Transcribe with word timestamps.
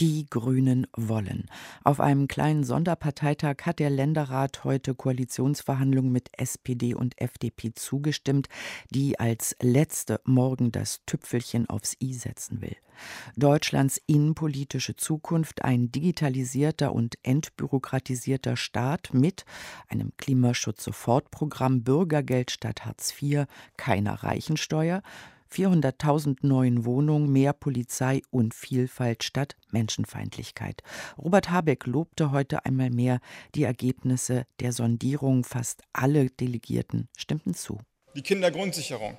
die 0.00 0.26
Grünen 0.28 0.86
wollen. 0.96 1.48
Auf 1.84 2.00
einem 2.00 2.28
kleinen 2.28 2.64
Sonderparteitag 2.64 3.56
hat 3.62 3.78
der 3.78 3.90
Länderrat 3.90 4.64
heute 4.64 4.94
Koalitionsverhandlungen 4.94 6.12
mit 6.12 6.30
SPD 6.36 6.94
und 6.94 7.20
FDP 7.20 7.72
zugestimmt, 7.74 8.48
die 8.90 9.18
als 9.18 9.56
letzte 9.60 10.20
morgen 10.24 10.72
das 10.72 11.00
Tüpfelchen 11.06 11.68
aufs 11.68 11.96
i 12.00 12.12
setzen 12.12 12.60
will. 12.60 12.76
Deutschlands 13.36 14.00
innenpolitische 14.06 14.96
Zukunft 14.96 15.62
ein 15.62 15.92
digitalisierter 15.92 16.92
und 16.92 17.16
entbürokratisierter 17.22 18.56
Staat 18.56 19.10
mit 19.12 19.44
einem 19.88 20.12
Klimaschutz-Sofortprogramm 20.16 21.82
Bürgergeld 21.82 22.50
statt 22.50 22.84
Hartz 22.86 23.14
IV, 23.20 23.44
keiner 23.76 24.22
Reichensteuer, 24.22 25.02
400.000 25.56 26.38
neuen 26.42 26.84
Wohnungen, 26.84 27.32
mehr 27.32 27.54
Polizei 27.54 28.20
und 28.30 28.54
Vielfalt 28.54 29.24
statt 29.24 29.56
Menschenfeindlichkeit. 29.70 30.82
Robert 31.16 31.50
Habeck 31.50 31.86
lobte 31.86 32.30
heute 32.30 32.66
einmal 32.66 32.90
mehr 32.90 33.20
die 33.54 33.62
Ergebnisse 33.62 34.44
der 34.60 34.72
Sondierung. 34.72 35.44
Fast 35.44 35.82
alle 35.94 36.28
Delegierten 36.28 37.08
stimmten 37.16 37.54
zu. 37.54 37.80
Die 38.14 38.22
Kindergrundsicherung, 38.22 39.16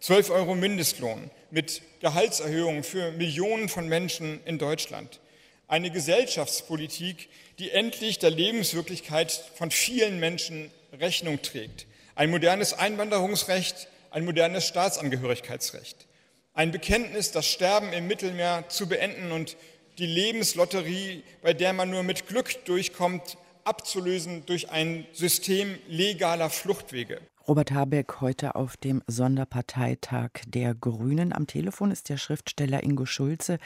12 0.00 0.30
Euro 0.30 0.54
Mindestlohn 0.54 1.30
mit 1.50 1.80
Gehaltserhöhungen 2.00 2.82
für 2.82 3.12
Millionen 3.12 3.70
von 3.70 3.88
Menschen 3.88 4.40
in 4.44 4.58
Deutschland. 4.58 5.20
Eine 5.68 5.90
Gesellschaftspolitik, 5.90 7.30
die 7.58 7.70
endlich 7.70 8.18
der 8.18 8.30
Lebenswirklichkeit 8.30 9.32
von 9.54 9.70
vielen 9.70 10.20
Menschen 10.20 10.70
Rechnung 10.92 11.40
trägt. 11.40 11.86
Ein 12.14 12.30
modernes 12.30 12.74
Einwanderungsrecht, 12.74 13.88
ein 14.10 14.24
modernes 14.24 14.66
Staatsangehörigkeitsrecht, 14.66 16.06
ein 16.54 16.72
Bekenntnis, 16.72 17.32
das 17.32 17.46
Sterben 17.46 17.92
im 17.92 18.06
Mittelmeer 18.06 18.64
zu 18.68 18.88
beenden 18.88 19.32
und 19.32 19.56
die 19.98 20.06
Lebenslotterie, 20.06 21.22
bei 21.42 21.52
der 21.52 21.72
man 21.72 21.90
nur 21.90 22.02
mit 22.02 22.26
Glück 22.26 22.64
durchkommt, 22.64 23.36
abzulösen 23.64 24.46
durch 24.46 24.70
ein 24.70 25.06
System 25.12 25.78
legaler 25.88 26.50
Fluchtwege. 26.50 27.20
Robert 27.48 27.72
Habeck 27.72 28.20
heute 28.20 28.56
auf 28.56 28.76
dem 28.76 29.02
Sonderparteitag 29.06 30.30
der 30.46 30.74
Grünen. 30.74 31.32
Am 31.32 31.46
Telefon 31.46 31.90
ist 31.90 32.10
der 32.10 32.18
Schriftsteller 32.18 32.82
Ingo 32.82 33.06
Schulze, 33.06 33.58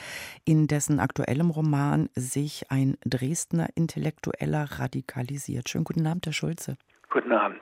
in 0.45 0.69
dessen 0.69 1.01
aktuellem 1.01 1.51
Roman 1.51 2.09
sich 2.15 2.71
ein 2.71 2.97
Dresdner 3.05 3.69
Intellektueller 3.75 4.65
radikalisiert. 4.79 5.69
Schönen 5.69 5.85
guten 5.85 6.07
Abend, 6.07 6.27
Herr 6.27 6.33
Schulze. 6.33 6.77
Guten 7.13 7.33
Abend. 7.33 7.61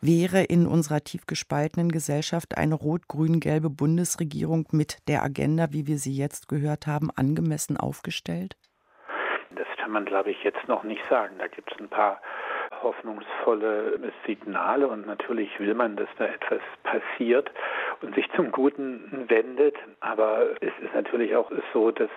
Wäre 0.00 0.44
in 0.44 0.66
unserer 0.66 1.00
tief 1.00 1.26
gespaltenen 1.26 1.90
Gesellschaft 1.90 2.56
eine 2.56 2.76
rot-grün-gelbe 2.76 3.68
Bundesregierung 3.68 4.68
mit 4.70 4.98
der 5.08 5.24
Agenda, 5.24 5.72
wie 5.72 5.88
wir 5.88 5.96
sie 5.96 6.16
jetzt 6.16 6.48
gehört 6.48 6.86
haben, 6.86 7.10
angemessen 7.16 7.76
aufgestellt? 7.76 8.56
Das 9.56 9.66
kann 9.78 9.90
man, 9.90 10.04
glaube 10.04 10.30
ich, 10.30 10.40
jetzt 10.44 10.68
noch 10.68 10.84
nicht 10.84 11.02
sagen. 11.10 11.34
Da 11.38 11.48
gibt 11.48 11.72
es 11.72 11.80
ein 11.80 11.88
paar 11.88 12.20
hoffnungsvolle 12.82 13.98
Signale 14.24 14.86
und 14.86 15.06
natürlich 15.06 15.58
will 15.58 15.74
man, 15.74 15.96
dass 15.96 16.08
da 16.18 16.26
etwas 16.26 16.60
passiert 16.84 17.50
und 18.02 18.14
sich 18.14 18.30
zum 18.36 18.52
Guten 18.52 19.24
wendet. 19.28 19.74
Aber 20.00 20.50
es 20.60 20.72
ist 20.80 20.94
natürlich 20.94 21.34
auch 21.34 21.50
so, 21.72 21.90
dass 21.90 22.10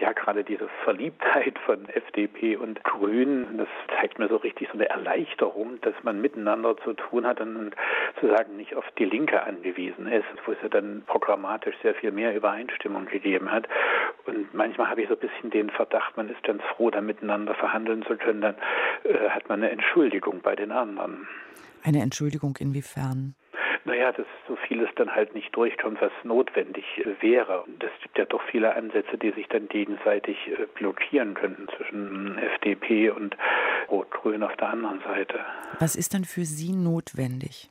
ja 0.00 0.12
gerade 0.12 0.44
diese 0.44 0.68
Verliebtheit 0.84 1.58
von 1.60 1.88
FDP 1.88 2.56
und 2.56 2.82
Grünen, 2.84 3.58
das 3.58 3.68
zeigt 3.98 4.18
mir 4.18 4.28
so 4.28 4.36
richtig 4.36 4.68
so 4.68 4.74
eine 4.74 4.88
Erleichterung, 4.88 5.80
dass 5.82 5.94
man 6.02 6.20
miteinander 6.20 6.76
zu 6.78 6.94
tun 6.94 7.26
hat 7.26 7.40
und 7.40 7.74
sozusagen 8.20 8.56
nicht 8.56 8.74
auf 8.74 8.84
die 8.98 9.04
Linke 9.04 9.42
angewiesen 9.42 10.06
ist, 10.06 10.24
wo 10.46 10.52
es 10.52 10.58
ja 10.62 10.68
dann 10.68 11.02
programmatisch 11.06 11.76
sehr 11.82 11.94
viel 11.94 12.10
mehr 12.10 12.34
Übereinstimmung 12.34 13.06
gegeben 13.06 13.50
hat. 13.50 13.68
Und 14.26 14.52
manchmal 14.54 14.88
habe 14.88 15.02
ich 15.02 15.08
so 15.08 15.14
ein 15.14 15.20
bisschen 15.20 15.50
den 15.50 15.70
Verdacht, 15.70 16.16
man 16.16 16.28
ist 16.28 16.42
ganz 16.42 16.62
froh, 16.76 16.90
da 16.90 17.00
miteinander 17.00 17.54
verhandeln 17.54 18.02
zu 18.02 18.16
können, 18.16 18.40
dann 18.40 18.56
äh, 19.04 19.30
hat 19.30 19.48
man 19.48 19.62
eine 19.62 19.70
Entschuldigung 19.70 20.40
bei 20.42 20.56
den 20.56 20.72
anderen. 20.72 21.26
Eine 21.82 22.00
Entschuldigung 22.00 22.56
inwiefern? 22.58 23.34
Naja, 23.86 24.12
dass 24.12 24.26
so 24.48 24.56
vieles 24.56 24.88
dann 24.96 25.14
halt 25.14 25.34
nicht 25.34 25.54
durchkommt, 25.54 26.00
was 26.00 26.12
notwendig 26.22 26.84
äh, 26.98 27.22
wäre. 27.22 27.64
Es 27.80 28.02
gibt 28.02 28.16
ja 28.16 28.24
doch 28.24 28.42
viele 28.50 28.74
Ansätze, 28.74 29.18
die 29.18 29.30
sich 29.32 29.46
dann 29.48 29.68
gegenseitig 29.68 30.36
äh, 30.48 30.66
blockieren 30.74 31.34
könnten 31.34 31.68
zwischen 31.76 32.38
FDP 32.38 33.10
und 33.10 33.36
Rot-Grün 33.90 34.42
auf 34.42 34.56
der 34.56 34.68
anderen 34.70 35.00
Seite. 35.00 35.40
Was 35.80 35.96
ist 35.96 36.14
dann 36.14 36.24
für 36.24 36.44
Sie 36.44 36.72
notwendig? 36.72 37.70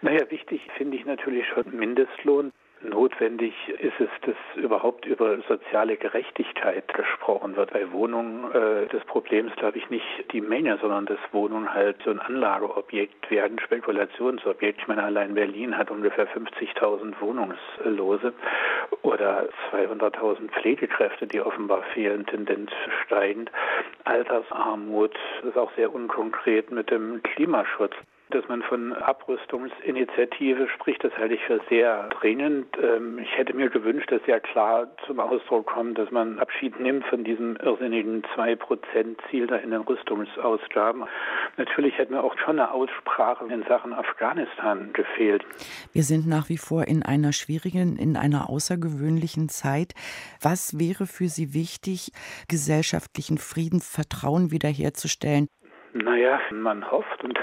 Naja, 0.00 0.28
wichtig 0.30 0.62
finde 0.76 0.96
ich 0.96 1.04
natürlich 1.04 1.46
schon 1.48 1.76
Mindestlohn. 1.76 2.52
Notwendig 2.84 3.54
ist 3.68 4.00
es, 4.00 4.08
dass 4.22 4.36
überhaupt 4.56 5.06
über 5.06 5.38
soziale 5.48 5.96
Gerechtigkeit 5.96 6.92
gesprochen 6.92 7.56
wird. 7.56 7.72
Bei 7.72 7.90
Wohnungen 7.92 8.50
äh, 8.52 8.86
das 8.90 9.04
Problem 9.04 9.46
ist, 9.46 9.56
glaube 9.56 9.78
ich, 9.78 9.88
nicht 9.88 10.04
die 10.32 10.40
Menge, 10.40 10.78
sondern 10.80 11.06
dass 11.06 11.18
Wohnungen 11.30 11.72
halt 11.72 11.96
so 12.04 12.10
ein 12.10 12.18
Anlageobjekt 12.18 13.30
werden, 13.30 13.58
Spekulationsobjekt. 13.60 14.80
Ich 14.80 14.88
meine, 14.88 15.04
allein 15.04 15.34
Berlin 15.34 15.76
hat 15.76 15.90
ungefähr 15.90 16.26
50.000 16.26 17.20
Wohnungslose 17.20 18.32
oder 19.02 19.48
200.000 19.72 20.50
Pflegekräfte, 20.50 21.26
die 21.26 21.40
offenbar 21.40 21.82
fehlen, 21.94 22.26
Tendenz 22.26 22.70
steigend. 23.04 23.50
Altersarmut 24.04 25.16
ist 25.46 25.56
auch 25.56 25.70
sehr 25.76 25.94
unkonkret 25.94 26.70
mit 26.70 26.90
dem 26.90 27.22
Klimaschutz 27.22 27.94
dass 28.34 28.46
man 28.48 28.62
von 28.62 28.92
Abrüstungsinitiative 28.92 30.68
spricht, 30.68 31.04
das 31.04 31.12
halte 31.16 31.34
ich 31.34 31.44
für 31.44 31.60
sehr 31.68 32.08
dringend. 32.08 32.66
Ähm, 32.82 33.18
ich 33.18 33.36
hätte 33.36 33.54
mir 33.54 33.68
gewünscht, 33.70 34.10
dass 34.10 34.20
ja 34.26 34.40
klar 34.40 34.88
zum 35.06 35.20
Ausdruck 35.20 35.66
kommt, 35.66 35.98
dass 35.98 36.10
man 36.10 36.38
Abschied 36.38 36.78
nimmt 36.80 37.04
von 37.06 37.24
diesem 37.24 37.56
irrsinnigen 37.56 38.22
2-Prozent-Ziel 38.34 39.46
da 39.46 39.56
in 39.56 39.70
den 39.70 39.82
Rüstungsausgaben. 39.82 41.04
Natürlich 41.56 41.96
hätte 41.98 42.12
mir 42.12 42.22
auch 42.22 42.36
schon 42.38 42.58
eine 42.58 42.72
Aussprache 42.72 43.44
in 43.46 43.62
Sachen 43.64 43.92
Afghanistan 43.92 44.92
gefehlt. 44.92 45.44
Wir 45.92 46.02
sind 46.02 46.26
nach 46.26 46.48
wie 46.48 46.58
vor 46.58 46.88
in 46.88 47.02
einer 47.02 47.32
schwierigen, 47.32 47.96
in 47.96 48.16
einer 48.16 48.48
außergewöhnlichen 48.48 49.48
Zeit. 49.48 49.92
Was 50.40 50.78
wäre 50.78 51.06
für 51.06 51.28
Sie 51.28 51.54
wichtig, 51.54 52.12
gesellschaftlichen 52.48 53.38
Frieden, 53.38 53.80
Vertrauen 53.80 54.50
wiederherzustellen? 54.50 55.48
Naja, 55.94 56.40
man 56.50 56.90
hofft 56.90 57.22
und 57.22 57.38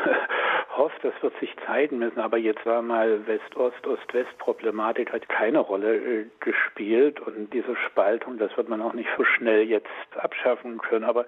hofft, 0.80 1.04
das 1.04 1.14
wird 1.22 1.38
sich 1.40 1.54
zeigen 1.68 2.00
müssen. 2.00 2.20
Aber 2.20 2.38
jetzt 2.38 2.66
war 2.66 2.82
mal 2.82 3.28
West-Ost, 3.28 3.86
Ost-West-Problematik 3.86 5.14
hat 5.14 5.30
keine 5.30 5.60
Rolle 5.60 5.96
äh, 5.98 6.26
gespielt. 6.40 7.20
Und 7.20 7.54
diese 7.54 7.76
Spaltung, 7.76 8.40
das 8.40 8.56
wird 8.58 8.70
man 8.70 8.82
auch 8.82 8.94
nicht 8.94 9.10
so 9.18 9.24
schnell 9.24 9.64
jetzt 9.64 9.90
abschaffen 10.16 10.80
können. 10.80 11.06
Aber 11.06 11.26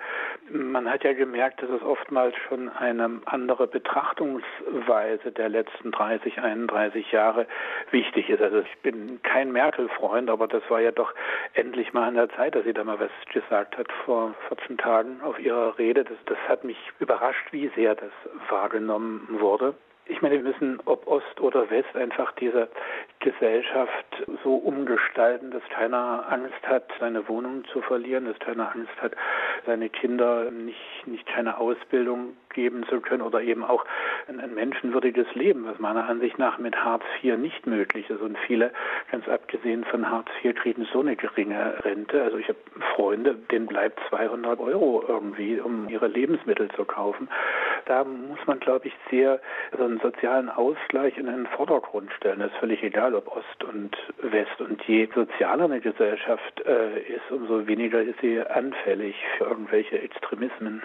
man 0.49 0.89
hat 0.89 1.03
ja 1.03 1.13
gemerkt, 1.13 1.61
dass 1.61 1.69
es 1.69 1.83
oftmals 1.83 2.35
schon 2.47 2.69
eine 2.69 3.21
andere 3.25 3.67
Betrachtungsweise 3.67 5.31
der 5.31 5.49
letzten 5.49 5.91
30, 5.91 6.39
31 6.39 7.11
Jahre 7.11 7.45
wichtig 7.91 8.29
ist. 8.29 8.41
Also 8.41 8.59
ich 8.59 8.77
bin 8.81 9.21
kein 9.21 9.51
Merkel-Freund, 9.51 10.29
aber 10.29 10.47
das 10.47 10.63
war 10.69 10.79
ja 10.79 10.91
doch 10.91 11.13
endlich 11.53 11.93
mal 11.93 12.07
an 12.07 12.15
der 12.15 12.29
Zeit, 12.29 12.55
dass 12.55 12.63
sie 12.63 12.73
da 12.73 12.83
mal 12.83 12.99
was 12.99 13.11
gesagt 13.33 13.77
hat 13.77 13.91
vor 14.05 14.33
14 14.47 14.77
Tagen 14.77 15.21
auf 15.21 15.37
ihrer 15.39 15.77
Rede. 15.77 16.05
Das, 16.05 16.17
das 16.25 16.37
hat 16.47 16.63
mich 16.63 16.77
überrascht, 16.99 17.51
wie 17.51 17.69
sehr 17.75 17.95
das 17.95 18.11
wahrgenommen 18.49 19.27
wurde. 19.41 19.73
Ich 20.07 20.21
meine, 20.21 20.35
wir 20.35 20.51
müssen, 20.51 20.79
ob 20.85 21.07
Ost 21.07 21.39
oder 21.39 21.69
West, 21.69 21.95
einfach 21.95 22.31
diese 22.33 22.69
Gesellschaft 23.19 24.05
so 24.43 24.55
umgestalten, 24.55 25.51
dass 25.51 25.63
keiner 25.69 26.25
Angst 26.27 26.67
hat, 26.67 26.91
seine 26.99 27.27
Wohnung 27.29 27.63
zu 27.65 27.81
verlieren, 27.81 28.25
dass 28.25 28.37
keiner 28.39 28.71
Angst 28.71 29.01
hat, 29.01 29.13
seine 29.65 29.89
Kinder 29.89 30.49
nicht, 30.49 31.05
nicht 31.05 31.25
keine 31.27 31.59
Ausbildung 31.59 32.35
geben 32.53 32.85
zu 32.89 32.99
können 32.99 33.21
oder 33.21 33.41
eben 33.41 33.63
auch 33.63 33.85
ein, 34.27 34.39
ein 34.39 34.53
menschenwürdiges 34.53 35.33
Leben, 35.35 35.65
was 35.65 35.79
meiner 35.79 36.09
Ansicht 36.09 36.37
nach 36.37 36.57
mit 36.57 36.75
Hartz 36.75 37.03
IV 37.23 37.37
nicht 37.37 37.65
möglich 37.67 38.09
ist. 38.09 38.21
Und 38.21 38.37
viele, 38.39 38.71
ganz 39.11 39.27
abgesehen 39.27 39.85
von 39.85 40.09
Hartz 40.09 40.29
IV, 40.43 40.55
kriegen 40.55 40.87
so 40.91 40.99
eine 40.99 41.15
geringe 41.15 41.83
Rente. 41.83 42.21
Also 42.23 42.37
ich 42.37 42.49
habe 42.49 42.59
Freunde, 42.95 43.35
denen 43.35 43.67
bleibt 43.67 43.99
200 44.09 44.59
Euro 44.59 45.03
irgendwie, 45.07 45.59
um 45.59 45.87
ihre 45.89 46.07
Lebensmittel 46.07 46.69
zu 46.71 46.85
kaufen. 46.85 47.29
Da 47.85 48.03
muss 48.03 48.39
man, 48.45 48.59
glaube 48.59 48.87
ich, 48.87 48.93
sehr 49.09 49.39
so 49.77 49.83
einen 49.83 49.99
sozialen 49.99 50.49
Ausgleich 50.49 51.17
in 51.17 51.25
den 51.25 51.47
Vordergrund 51.47 52.11
stellen. 52.13 52.39
Das 52.39 52.51
ist 52.51 52.57
völlig 52.57 52.83
egal, 52.83 53.15
ob 53.15 53.27
Ost 53.35 53.63
und 53.63 53.95
West. 54.21 54.59
Und 54.59 54.81
je 54.83 55.07
sozialer 55.13 55.65
eine 55.65 55.81
Gesellschaft 55.81 56.61
äh, 56.65 56.99
ist, 56.99 57.31
umso 57.31 57.67
weniger 57.67 58.01
ist 58.01 58.19
sie 58.21 58.39
anfällig 58.41 59.15
für 59.37 59.45
irgendwelche 59.45 60.01
Extremismen. 60.01 60.81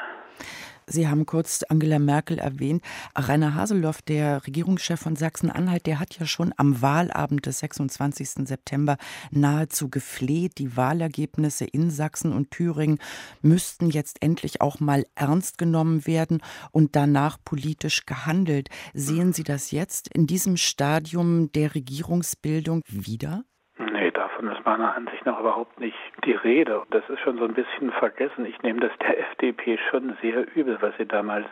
Sie 0.88 1.08
haben 1.08 1.26
kurz 1.26 1.64
Angela 1.64 1.98
Merkel 1.98 2.38
erwähnt. 2.38 2.80
Rainer 3.16 3.54
Haseloff, 3.54 4.02
der 4.02 4.46
Regierungschef 4.46 5.00
von 5.00 5.16
Sachsen-Anhalt, 5.16 5.84
der 5.86 5.98
hat 5.98 6.16
ja 6.16 6.26
schon 6.26 6.54
am 6.56 6.80
Wahlabend 6.80 7.46
des 7.46 7.58
26. 7.58 8.46
September 8.46 8.96
nahezu 9.32 9.88
gefleht. 9.88 10.58
Die 10.58 10.76
Wahlergebnisse 10.76 11.64
in 11.64 11.90
Sachsen 11.90 12.32
und 12.32 12.52
Thüringen 12.52 12.98
müssten 13.42 13.90
jetzt 13.90 14.22
endlich 14.22 14.60
auch 14.60 14.78
mal 14.78 15.04
ernst 15.16 15.58
genommen 15.58 16.06
werden 16.06 16.40
und 16.70 16.94
danach 16.94 17.38
politisch 17.44 18.06
gehandelt. 18.06 18.68
Sehen 18.94 19.32
Sie 19.32 19.42
das 19.42 19.72
jetzt 19.72 20.06
in 20.14 20.28
diesem 20.28 20.56
Stadium 20.56 21.50
der 21.50 21.74
Regierungsbildung 21.74 22.82
wieder? 22.86 23.42
Davon 24.36 24.52
ist 24.52 24.64
meiner 24.66 24.94
Ansicht 24.94 25.24
nach 25.24 25.40
überhaupt 25.40 25.80
nicht 25.80 25.96
die 26.24 26.32
Rede. 26.32 26.82
Das 26.90 27.08
ist 27.08 27.20
schon 27.20 27.38
so 27.38 27.44
ein 27.44 27.54
bisschen 27.54 27.90
vergessen. 27.92 28.44
Ich 28.44 28.60
nehme 28.62 28.80
das 28.80 28.92
der 28.98 29.18
FDP 29.30 29.78
schon 29.90 30.16
sehr 30.20 30.46
übel, 30.54 30.76
was 30.80 30.94
sie 30.98 31.06
damals 31.06 31.46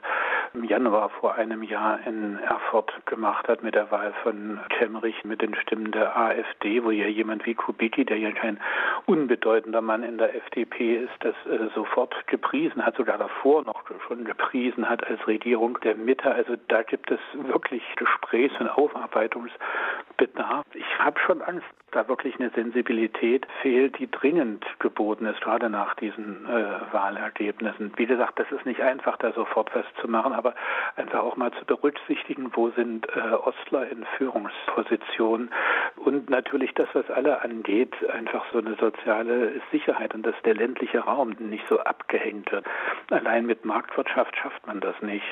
im 0.52 0.64
Januar 0.64 1.08
vor 1.08 1.34
einem 1.34 1.62
Jahr 1.62 1.98
in 2.06 2.38
Erfurt 2.40 2.92
gemacht 3.06 3.48
hat 3.48 3.62
mit 3.62 3.74
der 3.74 3.90
Wahl 3.90 4.12
von 4.22 4.60
Kemmerich 4.68 5.24
mit 5.24 5.40
den 5.40 5.54
Stimmen 5.54 5.92
der 5.92 6.16
AfD, 6.16 6.84
wo 6.84 6.90
ja 6.90 7.06
jemand 7.06 7.46
wie 7.46 7.54
Kubicki, 7.54 8.04
der 8.04 8.18
ja 8.18 8.32
kein 8.32 8.60
unbedeutender 9.06 9.80
Mann 9.80 10.02
in 10.02 10.18
der 10.18 10.34
FDP 10.34 10.96
ist, 10.96 11.12
das 11.20 11.34
äh, 11.46 11.68
sofort 11.74 12.26
gepriesen 12.26 12.84
hat, 12.84 12.96
sogar 12.96 13.18
davor 13.18 13.62
noch 13.64 13.84
schon 14.06 14.24
gepriesen 14.24 14.88
hat 14.88 15.06
als 15.06 15.26
Regierung 15.26 15.78
der 15.82 15.94
Mitte. 15.94 16.30
Also 16.30 16.56
da 16.68 16.82
gibt 16.82 17.10
es 17.10 17.20
wirklich 17.34 17.82
Gesprächs- 17.96 18.58
und 18.60 18.68
Aufarbeitungsbedarf. 18.68 20.64
Ich 20.74 20.98
habe 20.98 21.20
schon 21.20 21.42
Angst, 21.42 21.66
da 21.94 22.08
wirklich 22.08 22.34
eine 22.40 22.50
Sensibilität 22.50 23.46
fehlt, 23.62 23.98
die 23.98 24.10
dringend 24.10 24.64
geboten 24.80 25.26
ist, 25.26 25.40
gerade 25.40 25.70
nach 25.70 25.94
diesen 25.94 26.44
äh, 26.46 26.92
Wahlergebnissen. 26.92 27.92
Wie 27.96 28.06
gesagt, 28.06 28.38
das 28.38 28.50
ist 28.50 28.66
nicht 28.66 28.80
einfach, 28.80 29.16
da 29.18 29.32
sofort 29.32 29.74
was 29.74 29.84
zu 30.00 30.08
machen, 30.08 30.32
aber 30.32 30.54
einfach 30.96 31.20
auch 31.20 31.36
mal 31.36 31.52
zu 31.52 31.64
berücksichtigen, 31.64 32.50
wo 32.54 32.70
sind 32.70 33.06
äh, 33.14 33.20
Ostler 33.34 33.88
in 33.90 34.04
Führungspositionen 34.18 35.50
und 35.96 36.30
natürlich 36.30 36.74
das, 36.74 36.88
was 36.94 37.08
alle 37.10 37.42
angeht, 37.42 37.94
einfach 38.10 38.44
so 38.52 38.58
eine 38.58 38.74
soziale 38.96 39.60
Sicherheit 39.70 40.14
und 40.14 40.24
dass 40.24 40.34
der 40.44 40.54
ländliche 40.54 41.00
Raum 41.00 41.30
nicht 41.38 41.64
so 41.68 41.78
abgehängt 41.80 42.50
wird. 42.52 42.64
Allein 43.10 43.46
mit 43.46 43.64
Marktwirtschaft 43.64 44.36
schafft 44.36 44.66
man 44.66 44.80
das 44.80 45.00
nicht. 45.02 45.24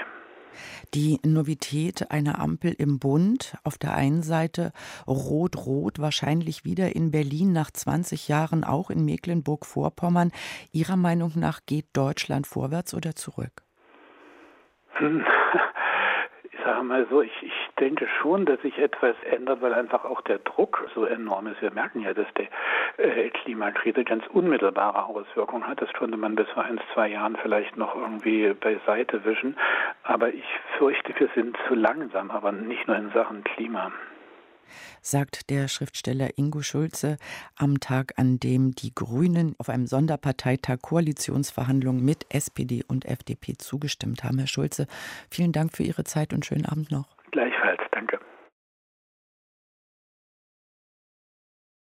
Die 0.92 1.18
Novität 1.24 2.10
einer 2.10 2.38
Ampel 2.38 2.74
im 2.78 2.98
Bund, 2.98 3.54
auf 3.64 3.78
der 3.78 3.94
einen 3.94 4.22
Seite 4.22 4.72
rot-rot, 5.06 5.98
wahrscheinlich 5.98 6.66
wieder 6.66 6.94
in 6.94 7.10
Berlin 7.10 7.52
nach 7.52 7.70
20 7.70 8.28
Jahren, 8.28 8.62
auch 8.62 8.90
in 8.90 9.04
Mecklenburg-Vorpommern. 9.06 10.30
Ihrer 10.72 10.96
Meinung 10.96 11.32
nach 11.36 11.60
geht 11.66 11.86
Deutschland 11.94 12.46
vorwärts 12.46 12.94
oder 12.94 13.14
zurück? 13.14 13.62
Hm. 14.94 15.24
Ich 16.54 16.66
sage 16.66 16.84
mal 16.84 17.04
so, 17.10 17.22
ich, 17.22 17.32
ich 17.42 17.70
denke 17.80 18.06
schon, 18.20 18.46
dass 18.46 18.60
sich 18.62 18.78
etwas 18.78 19.16
ändert, 19.28 19.60
weil 19.62 19.74
einfach 19.74 20.04
auch 20.04 20.20
der 20.20 20.38
Druck 20.38 20.88
so 20.94 21.04
enorm 21.04 21.48
ist. 21.48 21.60
Wir 21.60 21.72
merken 21.72 22.02
ja, 22.02 22.14
dass 22.14 22.28
äh, 22.36 22.46
Klimakrise 23.42 24.04
ganz 24.04 24.24
unmittelbare 24.32 25.06
Auswirkungen 25.06 25.66
hat. 25.66 25.80
Das 25.80 25.92
konnte 25.92 26.16
man 26.16 26.34
bis 26.34 26.48
vor 26.50 26.64
ein, 26.64 26.80
zwei 26.92 27.08
Jahren 27.08 27.36
vielleicht 27.36 27.76
noch 27.76 27.94
irgendwie 27.94 28.52
beiseite 28.54 29.24
wischen. 29.24 29.56
Aber 30.02 30.32
ich 30.32 30.44
fürchte, 30.78 31.14
wir 31.18 31.28
sind 31.34 31.56
zu 31.66 31.74
langsam, 31.74 32.30
aber 32.30 32.52
nicht 32.52 32.86
nur 32.86 32.96
in 32.96 33.10
Sachen 33.10 33.44
Klima 33.44 33.92
sagt 35.02 35.50
der 35.50 35.68
Schriftsteller 35.68 36.38
Ingo 36.38 36.62
Schulze 36.62 37.18
am 37.56 37.80
Tag, 37.80 38.14
an 38.16 38.38
dem 38.38 38.74
die 38.74 38.94
Grünen 38.94 39.54
auf 39.58 39.68
einem 39.68 39.86
Sonderparteitag 39.86 40.78
Koalitionsverhandlungen 40.80 42.04
mit 42.04 42.26
SPD 42.30 42.82
und 42.86 43.04
FDP 43.04 43.54
zugestimmt 43.58 44.24
haben. 44.24 44.38
Herr 44.38 44.46
Schulze, 44.46 44.86
vielen 45.28 45.52
Dank 45.52 45.76
für 45.76 45.82
Ihre 45.82 46.04
Zeit 46.04 46.32
und 46.32 46.46
schönen 46.46 46.66
Abend 46.66 46.90
noch. 46.90 47.21